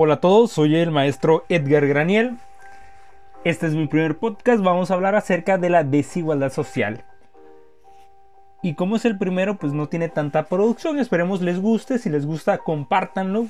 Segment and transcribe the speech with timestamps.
[0.00, 2.36] Hola a todos, soy el maestro Edgar Graniel.
[3.42, 7.02] Este es mi primer podcast, vamos a hablar acerca de la desigualdad social.
[8.62, 12.26] Y como es el primero, pues no tiene tanta producción, esperemos les guste, si les
[12.26, 13.48] gusta compártanlo.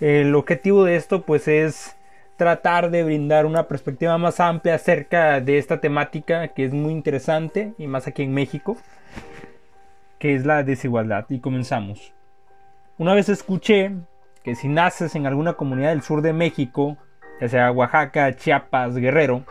[0.00, 1.94] El objetivo de esto pues es
[2.36, 7.74] tratar de brindar una perspectiva más amplia acerca de esta temática que es muy interesante
[7.78, 8.76] y más aquí en México,
[10.18, 11.26] que es la desigualdad.
[11.28, 12.12] Y comenzamos.
[12.98, 13.92] Una vez escuché
[14.46, 16.96] que si naces en alguna comunidad del sur de México,
[17.40, 19.42] ya sea Oaxaca, Chiapas, Guerrero,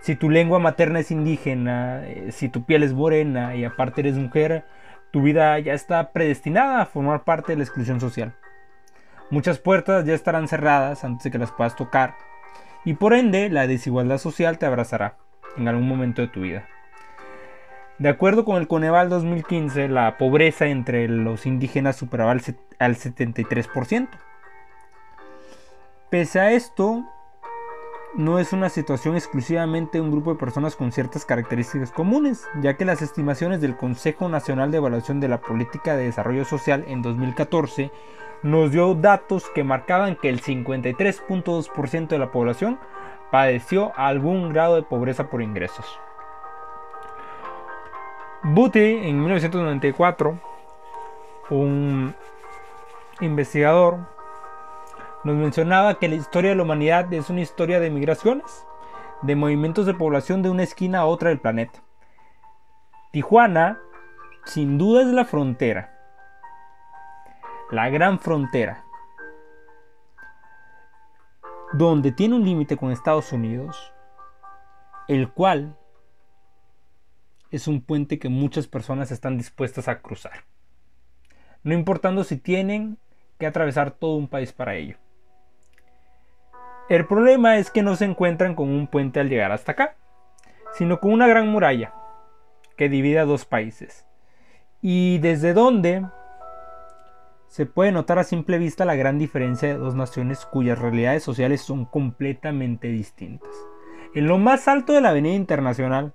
[0.00, 4.16] si tu lengua materna es indígena, eh, si tu piel es morena y aparte eres
[4.16, 4.64] mujer,
[5.12, 8.34] tu vida ya está predestinada a formar parte de la exclusión social.
[9.30, 12.16] Muchas puertas ya estarán cerradas antes de que las puedas tocar
[12.84, 15.18] y por ende la desigualdad social te abrazará
[15.56, 16.66] en algún momento de tu vida.
[17.98, 24.08] De acuerdo con el Coneval 2015, la pobreza entre los indígenas superaba al 73%.
[26.12, 27.04] Pese a esto,
[28.16, 32.76] no es una situación exclusivamente de un grupo de personas con ciertas características comunes, ya
[32.76, 37.00] que las estimaciones del Consejo Nacional de Evaluación de la Política de Desarrollo Social en
[37.00, 37.90] 2014
[38.42, 42.78] nos dio datos que marcaban que el 53.2% de la población
[43.30, 45.98] padeció algún grado de pobreza por ingresos.
[48.42, 50.38] Booty en 1994,
[51.48, 52.14] un
[53.22, 54.00] investigador,
[55.24, 58.66] nos mencionaba que la historia de la humanidad es una historia de migraciones,
[59.22, 61.82] de movimientos de población de una esquina a otra del planeta.
[63.12, 63.80] Tijuana,
[64.44, 65.96] sin duda, es la frontera,
[67.70, 68.84] la gran frontera,
[71.72, 73.92] donde tiene un límite con Estados Unidos,
[75.06, 75.76] el cual
[77.50, 80.44] es un puente que muchas personas están dispuestas a cruzar,
[81.62, 82.98] no importando si tienen
[83.38, 84.96] que atravesar todo un país para ello.
[86.92, 89.96] El problema es que no se encuentran con un puente al llegar hasta acá,
[90.74, 91.94] sino con una gran muralla
[92.76, 94.06] que divide a dos países.
[94.82, 96.06] Y desde donde
[97.46, 101.62] se puede notar a simple vista la gran diferencia de dos naciones cuyas realidades sociales
[101.62, 103.48] son completamente distintas.
[104.14, 106.12] En lo más alto de la Avenida Internacional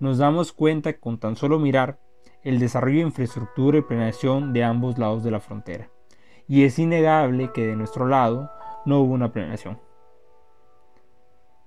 [0.00, 1.98] nos damos cuenta con tan solo mirar
[2.42, 5.90] el desarrollo de infraestructura y planeación de ambos lados de la frontera.
[6.46, 8.50] Y es innegable que de nuestro lado
[8.88, 9.78] no hubo una planeación.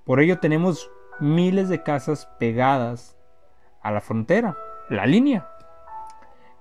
[0.05, 0.89] Por ello tenemos
[1.19, 3.15] miles de casas pegadas
[3.81, 4.57] a la frontera,
[4.89, 5.47] la línea,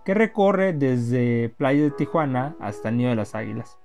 [0.04, 3.78] que recorre desde Playa de Tijuana hasta el Nido de las Águilas.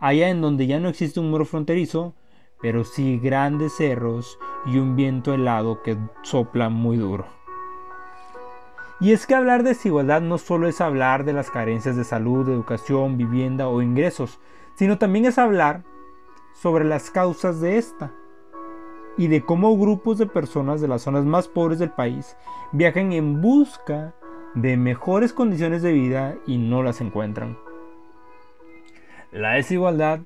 [0.00, 2.14] Allá en donde ya no existe un muro fronterizo,
[2.60, 7.26] pero sí grandes cerros y un viento helado que sopla muy duro.
[9.00, 12.48] Y es que hablar de desigualdad no solo es hablar de las carencias de salud,
[12.48, 14.40] educación, vivienda o ingresos,
[14.74, 15.84] sino también es hablar
[16.60, 18.12] sobre las causas de esta
[19.16, 22.36] y de cómo grupos de personas de las zonas más pobres del país
[22.72, 24.14] viajan en busca
[24.54, 27.58] de mejores condiciones de vida y no las encuentran.
[29.30, 30.20] La desigualdad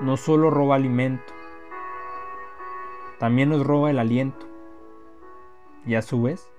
[0.00, 1.32] no solo roba alimento,
[3.18, 4.46] también nos roba el aliento.
[5.84, 6.50] Y a su vez,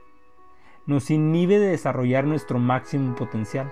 [0.86, 3.72] nos inhibe de desarrollar nuestro máximo potencial.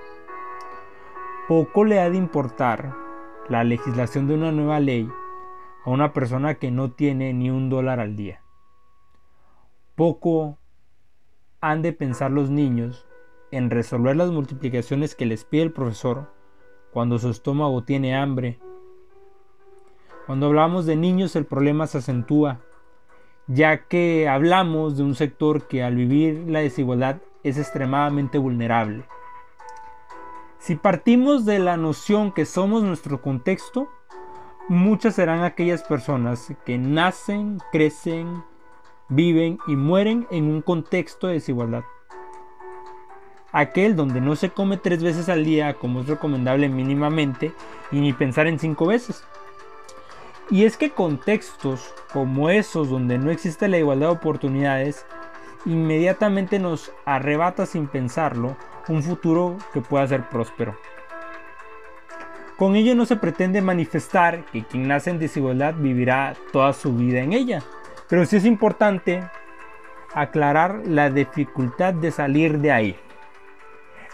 [1.47, 3.08] Poco le ha de importar
[3.49, 5.09] la legislación de una nueva ley
[5.85, 8.41] a una persona que no tiene ni un dólar al día.
[9.95, 10.57] Poco
[11.61, 13.07] han de pensar los niños
[13.51, 16.31] en resolver las multiplicaciones que les pide el profesor
[16.91, 18.59] cuando su estómago tiene hambre
[20.29, 22.59] cuando hablamos de niños el problema se acentúa,
[23.47, 29.05] ya que hablamos de un sector que al vivir la desigualdad es extremadamente vulnerable.
[30.59, 33.87] Si partimos de la noción que somos nuestro contexto,
[34.67, 38.43] muchas serán aquellas personas que nacen, crecen,
[39.07, 41.85] viven y mueren en un contexto de desigualdad.
[43.53, 47.53] Aquel donde no se come tres veces al día como es recomendable mínimamente
[47.89, 49.23] y ni pensar en cinco veces.
[50.51, 55.05] Y es que contextos como esos donde no existe la igualdad de oportunidades,
[55.65, 58.57] inmediatamente nos arrebata sin pensarlo
[58.89, 60.75] un futuro que pueda ser próspero.
[62.57, 67.21] Con ello no se pretende manifestar que quien nace en desigualdad vivirá toda su vida
[67.21, 67.63] en ella,
[68.09, 69.23] pero sí es importante
[70.13, 72.99] aclarar la dificultad de salir de ahí.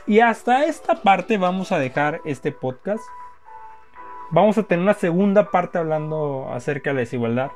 [0.06, 3.04] Y hasta esta parte vamos a dejar este podcast.
[4.30, 7.52] Vamos a tener una segunda parte hablando acerca de la desigualdad.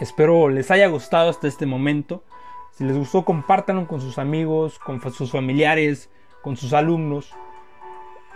[0.00, 2.22] Espero les haya gustado hasta este momento.
[2.72, 6.10] Si les gustó, compártanlo con sus amigos, con sus familiares,
[6.42, 7.34] con sus alumnos.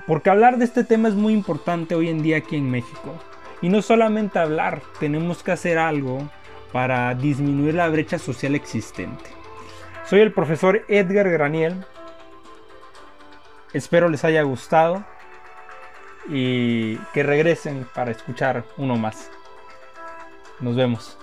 [0.07, 3.15] Porque hablar de este tema es muy importante hoy en día aquí en México.
[3.63, 6.29] Y no solamente hablar, tenemos que hacer algo
[6.73, 9.31] para disminuir la brecha social existente.
[10.05, 11.87] Soy el profesor Edgar Graniel.
[13.73, 15.05] Espero les haya gustado
[16.29, 19.31] y que regresen para escuchar uno más.
[20.61, 21.19] Nos vemos.